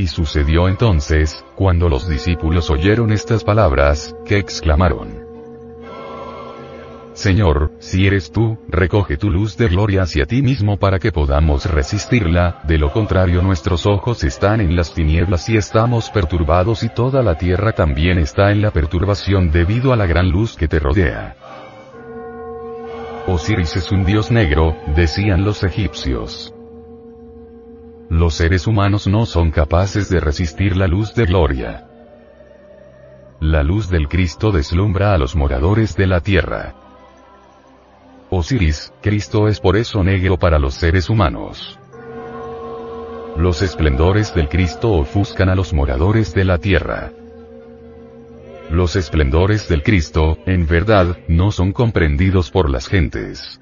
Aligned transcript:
Y 0.00 0.06
sucedió 0.06 0.68
entonces, 0.68 1.44
cuando 1.56 1.88
los 1.88 2.08
discípulos 2.08 2.70
oyeron 2.70 3.10
estas 3.10 3.42
palabras, 3.42 4.14
que 4.24 4.38
exclamaron, 4.38 5.26
Señor, 7.14 7.72
si 7.80 8.06
eres 8.06 8.30
tú, 8.30 8.58
recoge 8.68 9.16
tu 9.16 9.28
luz 9.28 9.56
de 9.56 9.66
gloria 9.66 10.02
hacia 10.02 10.24
ti 10.24 10.40
mismo 10.40 10.76
para 10.76 11.00
que 11.00 11.10
podamos 11.10 11.66
resistirla, 11.66 12.60
de 12.62 12.78
lo 12.78 12.92
contrario 12.92 13.42
nuestros 13.42 13.86
ojos 13.86 14.22
están 14.22 14.60
en 14.60 14.76
las 14.76 14.94
tinieblas 14.94 15.48
y 15.48 15.56
estamos 15.56 16.10
perturbados 16.10 16.84
y 16.84 16.90
toda 16.90 17.24
la 17.24 17.36
tierra 17.36 17.72
también 17.72 18.18
está 18.18 18.52
en 18.52 18.62
la 18.62 18.70
perturbación 18.70 19.50
debido 19.50 19.92
a 19.92 19.96
la 19.96 20.06
gran 20.06 20.28
luz 20.28 20.54
que 20.54 20.68
te 20.68 20.78
rodea. 20.78 21.34
Osiris 23.26 23.74
es 23.74 23.90
un 23.90 24.04
dios 24.04 24.30
negro, 24.30 24.76
decían 24.94 25.44
los 25.44 25.64
egipcios. 25.64 26.54
Los 28.10 28.34
seres 28.34 28.66
humanos 28.66 29.06
no 29.06 29.26
son 29.26 29.50
capaces 29.50 30.08
de 30.08 30.18
resistir 30.18 30.76
la 30.78 30.86
luz 30.86 31.14
de 31.14 31.26
gloria. 31.26 31.86
La 33.38 33.62
luz 33.62 33.90
del 33.90 34.08
Cristo 34.08 34.50
deslumbra 34.50 35.12
a 35.12 35.18
los 35.18 35.36
moradores 35.36 35.94
de 35.94 36.06
la 36.06 36.20
tierra. 36.20 36.74
Osiris, 38.30 38.94
Cristo 39.02 39.46
es 39.46 39.60
por 39.60 39.76
eso 39.76 40.02
negro 40.02 40.38
para 40.38 40.58
los 40.58 40.74
seres 40.74 41.10
humanos. 41.10 41.78
Los 43.36 43.60
esplendores 43.60 44.34
del 44.34 44.48
Cristo 44.48 44.92
ofuscan 44.92 45.50
a 45.50 45.54
los 45.54 45.74
moradores 45.74 46.32
de 46.32 46.44
la 46.46 46.56
tierra. 46.56 47.12
Los 48.70 48.96
esplendores 48.96 49.68
del 49.68 49.82
Cristo, 49.82 50.38
en 50.46 50.66
verdad, 50.66 51.18
no 51.28 51.52
son 51.52 51.72
comprendidos 51.72 52.50
por 52.50 52.70
las 52.70 52.88
gentes. 52.88 53.60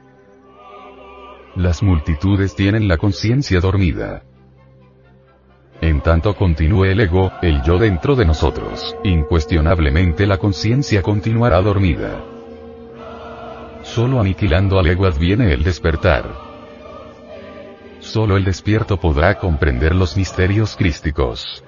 Las 1.57 1.83
multitudes 1.83 2.55
tienen 2.55 2.87
la 2.87 2.97
conciencia 2.97 3.61
dormida. 3.61 4.23
En 5.81 6.01
tanto 6.01 6.35
continúe 6.35 6.87
el 6.87 7.01
ego, 7.01 7.33
el 7.43 7.63
yo 7.63 7.79
dentro 7.79 8.17
de 8.17 8.25
nosotros, 8.25 8.97
incuestionablemente 9.05 10.27
la 10.27 10.39
conciencia 10.39 11.03
continuará 11.03 11.61
dormida. 11.61 12.25
Solo 13.83 14.21
aniquilando 14.21 14.79
al 14.79 14.87
ego 14.87 15.07
adviene 15.07 15.53
el 15.53 15.63
despertar. 15.63 16.25
Solo 18.01 18.37
el 18.37 18.45
despierto 18.45 18.99
podrá 18.99 19.39
comprender 19.39 19.95
los 19.95 20.17
misterios 20.17 20.77
crísticos. 20.77 21.63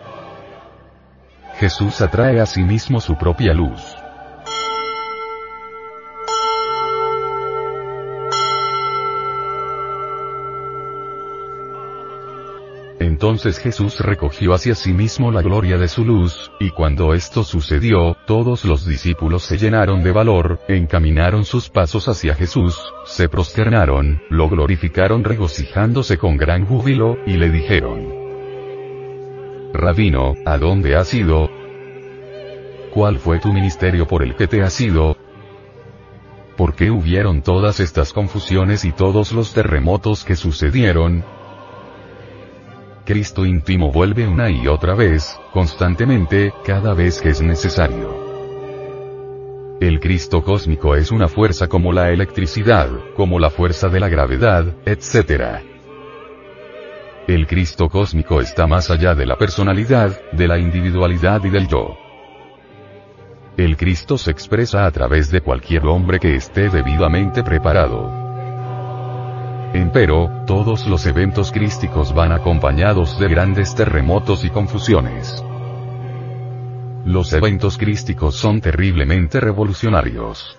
Jesús 1.58 2.00
atrae 2.00 2.40
a 2.40 2.46
sí 2.46 2.62
mismo 2.62 3.00
su 3.00 3.16
propia 3.16 3.52
luz. 3.52 3.82
Entonces 13.18 13.58
Jesús 13.58 13.98
recogió 13.98 14.54
hacia 14.54 14.76
sí 14.76 14.92
mismo 14.92 15.32
la 15.32 15.42
gloria 15.42 15.76
de 15.76 15.88
su 15.88 16.04
luz, 16.04 16.52
y 16.60 16.70
cuando 16.70 17.14
esto 17.14 17.42
sucedió, 17.42 18.16
todos 18.28 18.64
los 18.64 18.86
discípulos 18.86 19.42
se 19.42 19.58
llenaron 19.58 20.04
de 20.04 20.12
valor, 20.12 20.60
encaminaron 20.68 21.44
sus 21.44 21.68
pasos 21.68 22.06
hacia 22.06 22.36
Jesús, 22.36 22.80
se 23.06 23.28
prosternaron, 23.28 24.22
lo 24.30 24.48
glorificaron 24.48 25.24
regocijándose 25.24 26.16
con 26.16 26.36
gran 26.36 26.64
júbilo, 26.64 27.16
y 27.26 27.32
le 27.32 27.50
dijeron, 27.50 28.06
Rabino, 29.72 30.36
¿a 30.46 30.56
dónde 30.56 30.94
has 30.94 31.12
ido? 31.12 31.50
¿Cuál 32.94 33.18
fue 33.18 33.40
tu 33.40 33.52
ministerio 33.52 34.06
por 34.06 34.22
el 34.22 34.36
que 34.36 34.46
te 34.46 34.62
has 34.62 34.80
ido? 34.80 35.16
¿Por 36.56 36.76
qué 36.76 36.92
hubieron 36.92 37.42
todas 37.42 37.80
estas 37.80 38.12
confusiones 38.12 38.84
y 38.84 38.92
todos 38.92 39.32
los 39.32 39.52
terremotos 39.54 40.22
que 40.22 40.36
sucedieron? 40.36 41.24
Cristo 43.08 43.46
íntimo 43.46 43.90
vuelve 43.90 44.28
una 44.28 44.50
y 44.50 44.68
otra 44.68 44.94
vez, 44.94 45.40
constantemente, 45.54 46.52
cada 46.62 46.92
vez 46.92 47.22
que 47.22 47.30
es 47.30 47.40
necesario. 47.40 48.14
El 49.80 49.98
Cristo 49.98 50.42
cósmico 50.42 50.94
es 50.94 51.10
una 51.10 51.26
fuerza 51.26 51.68
como 51.68 51.90
la 51.90 52.10
electricidad, 52.10 52.90
como 53.16 53.38
la 53.38 53.48
fuerza 53.48 53.88
de 53.88 53.98
la 53.98 54.10
gravedad, 54.10 54.74
etc. 54.84 55.62
El 57.26 57.46
Cristo 57.46 57.88
cósmico 57.88 58.42
está 58.42 58.66
más 58.66 58.90
allá 58.90 59.14
de 59.14 59.24
la 59.24 59.38
personalidad, 59.38 60.20
de 60.32 60.46
la 60.46 60.58
individualidad 60.58 61.42
y 61.44 61.48
del 61.48 61.66
yo. 61.66 61.96
El 63.56 63.78
Cristo 63.78 64.18
se 64.18 64.32
expresa 64.32 64.84
a 64.84 64.90
través 64.90 65.30
de 65.30 65.40
cualquier 65.40 65.86
hombre 65.86 66.18
que 66.18 66.34
esté 66.34 66.68
debidamente 66.68 67.42
preparado. 67.42 68.17
Empero, 69.74 70.44
todos 70.46 70.86
los 70.86 71.04
eventos 71.04 71.52
crísticos 71.52 72.14
van 72.14 72.32
acompañados 72.32 73.18
de 73.18 73.28
grandes 73.28 73.74
terremotos 73.74 74.44
y 74.44 74.50
confusiones. 74.50 75.44
Los 77.04 77.34
eventos 77.34 77.76
crísticos 77.76 78.34
son 78.34 78.62
terriblemente 78.62 79.40
revolucionarios. 79.40 80.58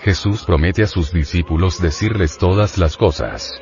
Jesús 0.00 0.44
promete 0.44 0.84
a 0.84 0.86
sus 0.86 1.12
discípulos 1.12 1.82
decirles 1.82 2.38
todas 2.38 2.78
las 2.78 2.96
cosas. 2.96 3.60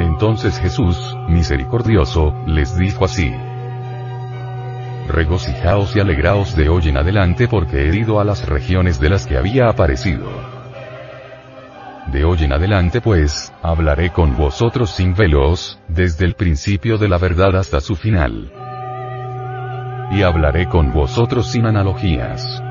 Entonces 0.00 0.58
Jesús, 0.58 1.16
misericordioso, 1.28 2.34
les 2.46 2.76
dijo 2.76 3.06
así. 3.06 3.32
Regocijaos 5.08 5.96
y 5.96 6.00
alegraos 6.00 6.54
de 6.56 6.68
hoy 6.68 6.88
en 6.88 6.98
adelante 6.98 7.48
porque 7.48 7.88
he 7.88 7.96
ido 7.96 8.20
a 8.20 8.24
las 8.24 8.46
regiones 8.46 9.00
de 9.00 9.08
las 9.08 9.26
que 9.26 9.38
había 9.38 9.68
aparecido. 9.68 10.53
De 12.14 12.24
hoy 12.24 12.44
en 12.44 12.52
adelante 12.52 13.00
pues, 13.00 13.52
hablaré 13.60 14.10
con 14.10 14.36
vosotros 14.36 14.90
sin 14.90 15.16
velos, 15.16 15.80
desde 15.88 16.24
el 16.24 16.34
principio 16.34 16.96
de 16.96 17.08
la 17.08 17.18
verdad 17.18 17.56
hasta 17.56 17.80
su 17.80 17.96
final. 17.96 18.52
Y 20.12 20.22
hablaré 20.22 20.68
con 20.68 20.92
vosotros 20.92 21.50
sin 21.50 21.66
analogías. 21.66 22.62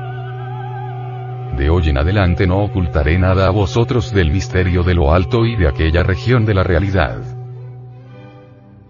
De 1.58 1.68
hoy 1.68 1.90
en 1.90 1.98
adelante 1.98 2.46
no 2.46 2.64
ocultaré 2.64 3.18
nada 3.18 3.46
a 3.46 3.50
vosotros 3.50 4.14
del 4.14 4.30
misterio 4.30 4.82
de 4.82 4.94
lo 4.94 5.12
alto 5.12 5.44
y 5.44 5.56
de 5.56 5.68
aquella 5.68 6.02
región 6.02 6.46
de 6.46 6.54
la 6.54 6.64
realidad 6.64 7.33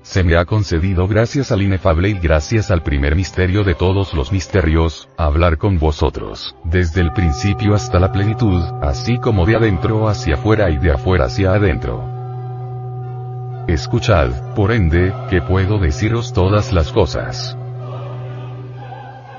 se 0.04 0.22
me 0.22 0.36
ha 0.36 0.44
concedido 0.44 1.08
gracias 1.08 1.50
al 1.50 1.62
inefable 1.62 2.10
y 2.10 2.18
gracias 2.18 2.70
al 2.70 2.82
primer 2.82 3.16
misterio 3.16 3.64
de 3.64 3.74
todos 3.74 4.12
los 4.12 4.30
misterios, 4.32 5.08
hablar 5.16 5.56
con 5.56 5.78
vosotros, 5.78 6.54
desde 6.62 7.00
el 7.00 7.10
principio 7.12 7.74
hasta 7.74 7.98
la 7.98 8.12
plenitud, 8.12 8.62
así 8.82 9.16
como 9.16 9.46
de 9.46 9.56
adentro 9.56 10.06
hacia 10.06 10.34
afuera 10.34 10.70
y 10.70 10.76
de 10.76 10.92
afuera 10.92 11.24
hacia 11.24 11.54
adentro. 11.54 12.04
Escuchad, 13.66 14.54
por 14.54 14.72
ende, 14.72 15.12
que 15.30 15.40
puedo 15.40 15.78
deciros 15.78 16.34
todas 16.34 16.70
las 16.70 16.92
cosas. 16.92 17.56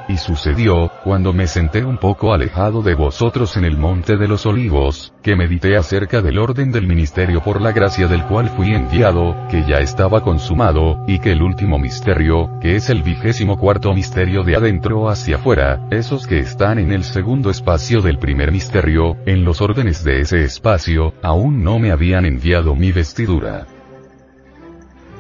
Y 0.08 0.18
sucedió, 0.18 0.92
cuando 1.04 1.34
me 1.34 1.48
senté 1.48 1.84
un 1.84 1.98
poco 1.98 2.34
alejado 2.34 2.84
de 2.84 2.94
vosotros 2.94 3.58
en 3.58 3.66
el 3.66 3.76
monte 3.76 4.18
de 4.18 4.28
los 4.28 4.46
olivos, 4.46 5.14
que 5.24 5.36
medité 5.36 5.78
acerca 5.78 6.22
del 6.22 6.38
orden 6.38 6.72
del 6.72 6.86
ministerio 6.86 7.42
por 7.42 7.60
la 7.60 7.72
gracia 7.72 8.08
del 8.08 8.24
cual 8.26 8.50
fui 8.50 8.74
enviado, 8.74 9.36
que 9.50 9.64
ya 9.64 9.80
estaba 9.80 10.22
consumado, 10.22 11.04
y 11.08 11.18
que 11.18 11.32
el 11.32 11.42
último 11.42 11.80
misterio, 11.80 12.52
que 12.62 12.76
es 12.76 12.92
el 12.92 13.02
vigésimo 13.02 13.58
cuarto 13.58 13.94
misterio 13.94 14.44
de 14.44 14.56
adentro 14.56 15.10
hacia 15.10 15.38
afuera, 15.38 15.88
esos 15.90 16.28
que 16.28 16.38
están 16.38 16.78
en 16.78 16.92
el 16.92 17.04
segundo 17.04 17.50
espacio 17.50 18.02
del 18.02 18.20
primer 18.20 18.52
misterio, 18.52 19.18
en 19.26 19.44
los 19.44 19.60
órdenes 19.60 20.04
de 20.04 20.22
ese 20.22 20.44
espacio, 20.44 21.14
aún 21.24 21.64
no 21.64 21.80
me 21.80 21.92
habían 21.92 22.26
enviado 22.26 22.76
mi 22.76 22.92
vestidura. 22.92 23.66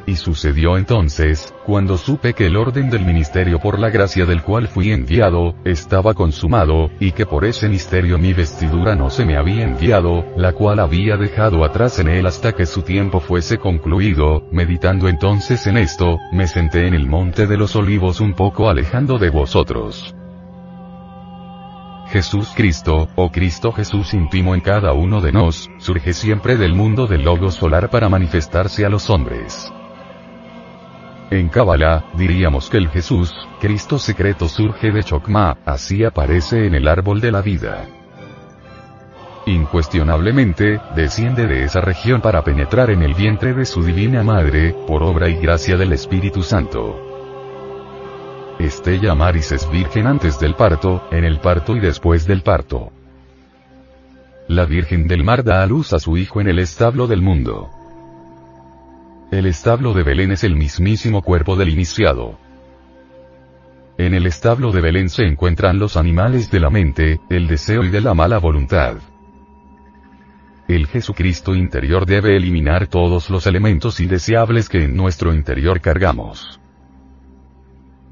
Y 0.07 0.17
sucedió 0.17 0.77
entonces, 0.77 1.53
cuando 1.65 1.97
supe 1.97 2.33
que 2.33 2.45
el 2.45 2.57
orden 2.57 2.91
del 2.91 3.03
ministerio 3.03 3.59
por 3.59 3.79
la 3.79 3.89
gracia 3.89 4.25
del 4.25 4.43
cual 4.43 4.67
fui 4.67 4.91
enviado, 4.91 5.55
estaba 5.65 6.13
consumado, 6.13 6.91
y 6.99 7.11
que 7.11 7.25
por 7.25 7.43
ese 7.43 7.69
misterio 7.69 8.19
mi 8.19 8.31
vestidura 8.31 8.95
no 8.95 9.09
se 9.09 9.25
me 9.25 9.35
había 9.35 9.63
enviado, 9.63 10.23
la 10.37 10.53
cual 10.53 10.79
había 10.79 11.17
dejado 11.17 11.63
atrás 11.65 11.97
en 11.97 12.09
él 12.09 12.27
hasta 12.27 12.51
que 12.51 12.67
su 12.67 12.83
tiempo 12.83 13.19
fuese 13.19 13.57
concluido, 13.57 14.47
meditando 14.51 15.07
entonces 15.07 15.65
en 15.65 15.77
esto, 15.77 16.19
me 16.31 16.45
senté 16.45 16.87
en 16.87 16.93
el 16.93 17.07
monte 17.07 17.47
de 17.47 17.57
los 17.57 17.75
olivos 17.75 18.21
un 18.21 18.33
poco 18.33 18.69
alejando 18.69 19.17
de 19.17 19.31
vosotros. 19.31 20.15
Jesús 22.09 22.49
Cristo, 22.55 23.09
o 23.15 23.31
Cristo 23.31 23.71
Jesús 23.71 24.13
íntimo 24.13 24.53
en 24.53 24.61
cada 24.61 24.93
uno 24.93 25.19
de 25.19 25.31
nos, 25.31 25.67
surge 25.79 26.13
siempre 26.13 26.57
del 26.57 26.75
mundo 26.75 27.07
del 27.07 27.23
logo 27.23 27.49
solar 27.49 27.89
para 27.89 28.07
manifestarse 28.07 28.85
a 28.85 28.89
los 28.89 29.09
hombres. 29.09 29.73
En 31.31 31.49
Kabbalah, 31.49 32.05
diríamos 32.15 32.69
que 32.69 32.77
el 32.77 32.89
Jesús, 32.89 33.33
Cristo 33.59 33.97
secreto 33.97 34.47
surge 34.47 34.91
de 34.91 35.03
Chokma, 35.03 35.57
así 35.65 36.03
aparece 36.03 36.67
en 36.67 36.75
el 36.75 36.87
árbol 36.87 37.19
de 37.19 37.31
la 37.31 37.41
vida. 37.41 37.85
Incuestionablemente, 39.47 40.79
desciende 40.95 41.47
de 41.47 41.63
esa 41.63 41.81
región 41.81 42.21
para 42.21 42.43
penetrar 42.43 42.89
en 42.89 43.01
el 43.01 43.13
vientre 43.13 43.53
de 43.53 43.65
su 43.65 43.83
divina 43.83 44.23
madre, 44.23 44.75
por 44.87 45.03
obra 45.03 45.29
y 45.29 45.35
gracia 45.35 45.77
del 45.77 45.93
Espíritu 45.93 46.43
Santo. 46.43 46.99
Estella 48.59 49.13
Maris 49.15 49.51
es 49.51 49.69
virgen 49.69 50.07
antes 50.07 50.39
del 50.39 50.55
parto, 50.55 51.07
en 51.11 51.25
el 51.25 51.39
parto 51.39 51.75
y 51.75 51.79
después 51.79 52.25
del 52.25 52.41
parto. 52.41 52.91
La 54.47 54.65
Virgen 54.65 55.07
del 55.07 55.23
Mar 55.23 55.43
da 55.43 55.63
a 55.63 55.65
luz 55.65 55.91
a 55.93 55.99
su 55.99 56.17
hijo 56.17 56.39
en 56.39 56.47
el 56.47 56.59
establo 56.59 57.07
del 57.07 57.21
mundo. 57.21 57.69
El 59.31 59.47
establo 59.47 59.93
de 59.93 60.03
Belén 60.03 60.31
es 60.31 60.43
el 60.43 60.55
mismísimo 60.55 61.23
cuerpo 61.23 61.55
del 61.55 61.69
iniciado. 61.69 62.37
En 63.97 64.13
el 64.13 64.27
establo 64.27 64.71
de 64.71 64.81
Belén 64.81 65.09
se 65.09 65.23
encuentran 65.23 65.79
los 65.79 65.97
animales 65.97 66.51
de 66.51 66.59
la 66.59 66.69
mente, 66.69 67.19
el 67.29 67.47
deseo 67.47 67.83
y 67.83 67.89
de 67.89 68.01
la 68.01 68.13
mala 68.13 68.37
voluntad. 68.37 68.97
El 70.67 70.87
Jesucristo 70.87 71.55
interior 71.55 72.05
debe 72.05 72.35
eliminar 72.35 72.87
todos 72.87 73.29
los 73.29 73.47
elementos 73.47 73.99
indeseables 73.99 74.69
que 74.69 74.83
en 74.83 74.95
nuestro 74.95 75.33
interior 75.33 75.81
cargamos. 75.81 76.59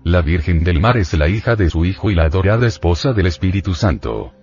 La 0.04 0.22
Virgen 0.22 0.64
del 0.64 0.80
Mar 0.80 0.98
es 0.98 1.14
la 1.14 1.30
hija 1.30 1.56
de 1.56 1.70
su 1.70 1.86
Hijo 1.86 2.12
y 2.12 2.16
la 2.16 2.24
adorada 2.24 2.68
esposa 2.68 3.14
del 3.14 3.28
Espíritu 3.28 3.76
Santo. 3.76 4.34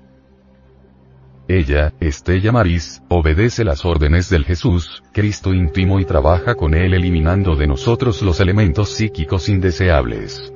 Ella, 1.50 1.92
Estella 1.98 2.52
Maris, 2.52 3.02
obedece 3.08 3.64
las 3.64 3.84
órdenes 3.84 4.30
del 4.30 4.44
Jesús, 4.44 5.02
Cristo 5.12 5.52
íntimo 5.52 5.98
y 5.98 6.04
trabaja 6.04 6.54
con 6.54 6.74
él 6.74 6.94
eliminando 6.94 7.56
de 7.56 7.66
nosotros 7.66 8.22
los 8.22 8.38
elementos 8.38 8.90
psíquicos 8.90 9.48
indeseables. 9.48 10.52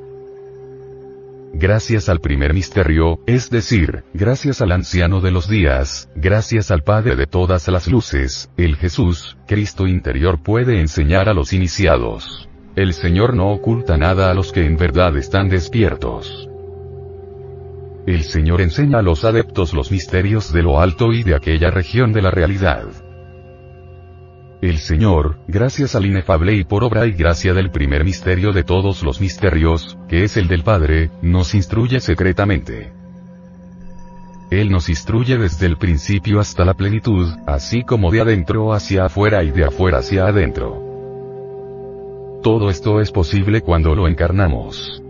Gracias 1.53 2.09
al 2.09 2.21
primer 2.21 2.55
misterio, 2.55 3.19
es 3.27 3.51
decir, 3.51 4.05
gracias 4.15 4.63
al 4.63 4.71
anciano 4.71 5.21
de 5.21 5.33
los 5.33 5.49
días, 5.49 6.09
gracias 6.15 6.71
al 6.71 6.85
Padre 6.85 7.17
de 7.17 7.27
todas 7.27 7.67
las 7.67 7.89
luces, 7.89 8.49
el 8.57 8.77
Jesús, 8.77 9.37
Cristo 9.49 9.89
interior 9.89 10.45
puede 10.45 10.79
enseñar 10.79 11.29
a 11.29 11.35
los 11.35 11.53
iniciados. 11.53 12.49
El 12.77 12.95
Señor 12.95 13.35
no 13.35 13.51
oculta 13.51 13.97
nada 13.97 14.31
a 14.31 14.35
los 14.35 14.53
que 14.53 14.65
en 14.65 14.77
verdad 14.77 15.17
están 15.17 15.49
despiertos. 15.49 16.49
El 18.07 18.23
Señor 18.23 18.61
enseña 18.61 18.99
a 18.99 19.03
los 19.03 19.25
adeptos 19.25 19.73
los 19.73 19.91
misterios 19.91 20.53
de 20.53 20.63
lo 20.63 20.79
alto 20.79 21.13
y 21.13 21.23
de 21.23 21.35
aquella 21.35 21.71
región 21.71 22.13
de 22.13 22.21
la 22.21 22.31
realidad. 22.31 22.85
El 24.61 24.79
Señor, 24.79 25.39
gracias 25.49 25.95
al 25.95 26.05
inefable 26.05 26.55
y 26.55 26.65
por 26.65 26.85
obra 26.85 27.07
y 27.07 27.13
gracia 27.13 27.55
del 27.55 27.71
primer 27.71 28.05
misterio 28.05 28.53
de 28.53 28.63
todos 28.63 29.03
los 29.03 29.23
misterios, 29.23 29.99
que 30.09 30.25
es 30.25 30.37
el 30.37 30.49
del 30.49 30.63
Padre, 30.63 31.11
nos 31.23 31.55
instruye 31.55 32.01
secretamente. 32.01 32.93
Él 34.51 34.71
nos 34.71 34.91
instruye 34.91 35.39
desde 35.39 35.67
el 35.67 35.79
principio 35.79 36.41
hasta 36.41 36.65
la 36.67 36.75
plenitud, 36.75 37.29
así 37.47 37.85
como 37.85 38.11
de 38.11 38.21
adentro 38.21 38.75
hacia 38.75 39.07
afuera 39.07 39.43
y 39.45 39.51
de 39.51 39.65
afuera 39.65 39.99
hacia 39.99 40.27
adentro. 40.27 40.83
Todo 42.43 42.69
esto 42.69 43.01
es 43.01 43.11
posible 43.11 43.63
cuando 43.63 43.95
lo 43.95 44.09
encarnamos. 44.09 45.04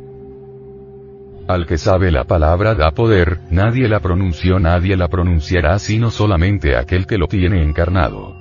Al 1.46 1.66
que 1.66 1.76
sabe 1.76 2.10
la 2.10 2.24
palabra 2.24 2.74
da 2.74 2.92
poder, 2.92 3.40
nadie 3.50 3.86
la 3.86 4.00
pronunció, 4.00 4.58
nadie 4.58 4.96
la 4.96 5.08
pronunciará 5.08 5.78
sino 5.78 6.10
solamente 6.10 6.76
aquel 6.76 7.06
que 7.06 7.18
lo 7.18 7.28
tiene 7.28 7.62
encarnado. 7.62 8.34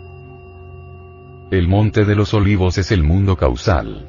El 1.52 1.68
monte 1.68 2.06
de 2.06 2.16
los 2.16 2.34
olivos 2.34 2.78
es 2.78 2.94
el 2.94 3.04
mundo 3.04 3.36
causal. 3.36 4.08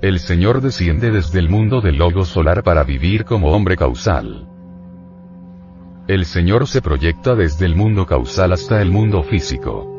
El 0.00 0.18
Señor 0.18 0.62
desciende 0.62 1.10
desde 1.10 1.38
el 1.38 1.50
mundo 1.50 1.82
del 1.82 1.96
logo 1.96 2.24
solar 2.24 2.62
para 2.62 2.84
vivir 2.84 3.26
como 3.26 3.52
hombre 3.52 3.76
causal. 3.76 4.48
El 6.08 6.24
Señor 6.24 6.66
se 6.66 6.80
proyecta 6.80 7.34
desde 7.34 7.66
el 7.66 7.76
mundo 7.76 8.06
causal 8.06 8.52
hasta 8.52 8.80
el 8.80 8.90
mundo 8.90 9.22
físico. 9.22 9.92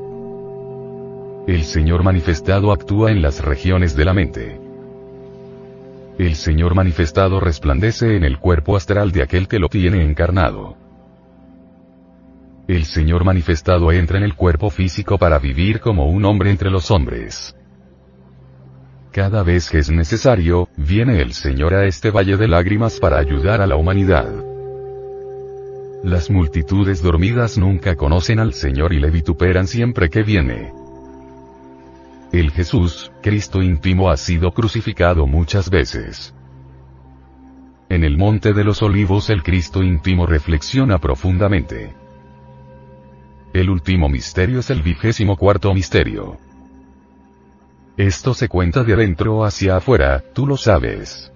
El 1.48 1.64
Señor 1.64 2.04
manifestado 2.04 2.72
actúa 2.72 3.12
en 3.12 3.22
las 3.22 3.44
regiones 3.46 3.96
de 3.96 4.06
la 4.06 4.14
mente. 4.14 4.67
El 6.18 6.34
Señor 6.34 6.74
manifestado 6.74 7.40
resplandece 7.40 8.16
en 8.16 8.24
el 8.24 8.40
cuerpo 8.40 8.76
astral 8.76 9.12
de 9.12 9.22
aquel 9.22 9.48
que 9.48 9.60
lo 9.60 9.70
tiene 9.70 10.04
encarnado. 10.04 10.76
El 12.68 12.86
Señor 12.86 13.24
manifestado 13.24 13.92
entra 13.92 14.18
en 14.18 14.24
el 14.24 14.34
cuerpo 14.34 14.72
físico 14.72 15.20
para 15.20 15.38
vivir 15.38 15.80
como 15.80 16.10
un 16.10 16.26
hombre 16.26 16.50
entre 16.50 16.72
los 16.72 16.90
hombres. 16.90 17.56
Cada 19.12 19.44
vez 19.44 19.70
que 19.70 19.78
es 19.78 19.92
necesario, 19.92 20.70
viene 20.76 21.22
el 21.22 21.34
Señor 21.34 21.76
a 21.76 21.86
este 21.86 22.10
valle 22.10 22.36
de 22.36 22.48
lágrimas 22.48 23.00
para 23.00 23.20
ayudar 23.20 23.62
a 23.62 23.68
la 23.68 23.76
humanidad. 23.76 24.28
Las 26.04 26.32
multitudes 26.32 27.04
dormidas 27.04 27.60
nunca 27.60 27.96
conocen 27.96 28.40
al 28.40 28.54
Señor 28.54 28.92
y 28.92 29.00
le 29.00 29.12
vituperan 29.12 29.68
siempre 29.68 30.10
que 30.10 30.24
viene. 30.24 30.74
El 32.32 32.52
Jesús, 32.52 33.12
Cristo 33.22 33.62
íntimo 33.62 34.10
ha 34.10 34.18
sido 34.18 34.52
crucificado 34.52 35.26
muchas 35.28 35.70
veces. 35.70 36.36
En 37.90 38.04
el 38.04 38.18
monte 38.18 38.52
de 38.52 38.66
los 38.66 38.82
olivos 38.82 39.30
el 39.30 39.44
Cristo 39.44 39.82
íntimo 39.82 40.26
reflexiona 40.26 40.98
profundamente. 40.98 41.96
El 43.54 43.70
último 43.70 44.10
misterio 44.10 44.60
es 44.60 44.70
el 44.70 44.82
vigésimo 44.82 45.38
cuarto 45.38 45.74
misterio. 45.74 46.38
Esto 47.96 48.34
se 48.34 48.50
cuenta 48.50 48.84
de 48.84 48.94
adentro 48.94 49.46
hacia 49.46 49.78
afuera, 49.78 50.22
tú 50.34 50.46
lo 50.46 50.58
sabes. 50.58 51.32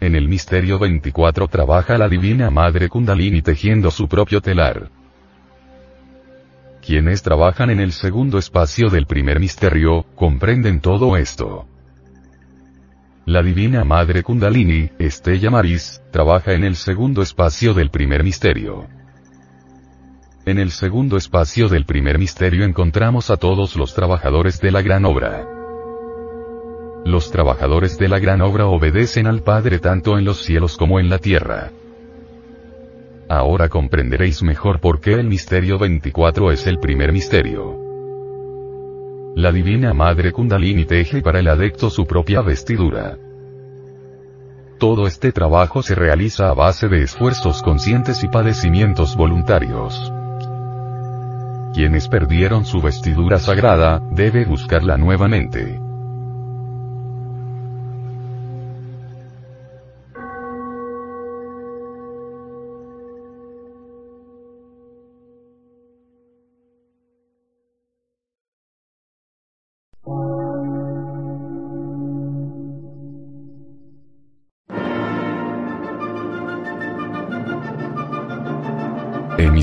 En 0.00 0.14
el 0.14 0.28
misterio 0.28 0.78
24 0.78 1.46
trabaja 1.48 1.98
la 1.98 2.08
Divina 2.08 2.50
Madre 2.50 2.88
Kundalini 2.88 3.42
tejiendo 3.42 3.90
su 3.90 4.08
propio 4.08 4.40
telar 4.40 4.95
quienes 6.86 7.22
trabajan 7.22 7.70
en 7.70 7.80
el 7.80 7.90
segundo 7.90 8.38
espacio 8.38 8.90
del 8.90 9.06
primer 9.06 9.40
misterio, 9.40 10.06
comprenden 10.14 10.80
todo 10.80 11.16
esto. 11.16 11.66
La 13.24 13.42
Divina 13.42 13.82
Madre 13.82 14.22
Kundalini, 14.22 14.90
Estella 15.00 15.50
Maris, 15.50 16.00
trabaja 16.12 16.52
en 16.52 16.62
el 16.62 16.76
segundo 16.76 17.22
espacio 17.22 17.74
del 17.74 17.90
primer 17.90 18.22
misterio. 18.22 18.86
En 20.44 20.60
el 20.60 20.70
segundo 20.70 21.16
espacio 21.16 21.68
del 21.68 21.86
primer 21.86 22.20
misterio 22.20 22.64
encontramos 22.64 23.30
a 23.30 23.36
todos 23.36 23.74
los 23.74 23.92
trabajadores 23.92 24.60
de 24.60 24.70
la 24.70 24.80
gran 24.80 25.04
obra. 25.06 25.44
Los 27.04 27.32
trabajadores 27.32 27.98
de 27.98 28.08
la 28.08 28.20
gran 28.20 28.42
obra 28.42 28.66
obedecen 28.66 29.26
al 29.26 29.42
Padre 29.42 29.80
tanto 29.80 30.18
en 30.18 30.24
los 30.24 30.44
cielos 30.44 30.76
como 30.76 31.00
en 31.00 31.08
la 31.08 31.18
tierra. 31.18 31.72
Ahora 33.28 33.68
comprenderéis 33.68 34.42
mejor 34.42 34.80
por 34.80 35.00
qué 35.00 35.14
el 35.14 35.26
misterio 35.26 35.78
24 35.78 36.52
es 36.52 36.66
el 36.68 36.78
primer 36.78 37.12
misterio. 37.12 37.76
La 39.34 39.50
Divina 39.50 39.92
Madre 39.92 40.30
Kundalini 40.30 40.84
teje 40.84 41.22
para 41.22 41.40
el 41.40 41.48
adepto 41.48 41.90
su 41.90 42.06
propia 42.06 42.40
vestidura. 42.40 43.18
Todo 44.78 45.06
este 45.06 45.32
trabajo 45.32 45.82
se 45.82 45.94
realiza 45.94 46.50
a 46.50 46.54
base 46.54 46.88
de 46.88 47.02
esfuerzos 47.02 47.62
conscientes 47.62 48.22
y 48.22 48.28
padecimientos 48.28 49.16
voluntarios. 49.16 50.12
Quienes 51.74 52.08
perdieron 52.08 52.64
su 52.64 52.80
vestidura 52.80 53.38
sagrada, 53.38 54.02
debe 54.12 54.44
buscarla 54.44 54.96
nuevamente. 54.96 55.85